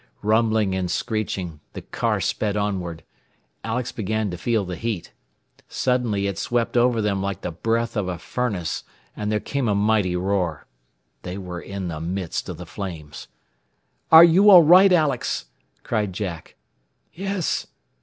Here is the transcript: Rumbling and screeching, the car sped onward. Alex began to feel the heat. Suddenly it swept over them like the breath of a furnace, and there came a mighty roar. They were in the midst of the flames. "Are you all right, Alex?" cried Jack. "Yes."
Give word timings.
Rumbling 0.23 0.73
and 0.73 0.89
screeching, 0.89 1.59
the 1.73 1.83
car 1.83 2.19
sped 2.19 2.57
onward. 2.57 3.03
Alex 3.63 3.91
began 3.91 4.31
to 4.31 4.35
feel 4.37 4.65
the 4.65 4.75
heat. 4.75 5.13
Suddenly 5.69 6.25
it 6.25 6.39
swept 6.39 6.75
over 6.75 7.03
them 7.03 7.21
like 7.21 7.41
the 7.41 7.51
breath 7.51 7.95
of 7.95 8.07
a 8.07 8.17
furnace, 8.17 8.83
and 9.15 9.31
there 9.31 9.39
came 9.39 9.67
a 9.67 9.75
mighty 9.75 10.15
roar. 10.15 10.65
They 11.21 11.37
were 11.37 11.61
in 11.61 11.87
the 11.87 12.01
midst 12.01 12.49
of 12.49 12.57
the 12.57 12.65
flames. 12.65 13.27
"Are 14.11 14.23
you 14.23 14.49
all 14.49 14.63
right, 14.63 14.91
Alex?" 14.91 15.45
cried 15.83 16.13
Jack. 16.13 16.55
"Yes." 17.13 17.67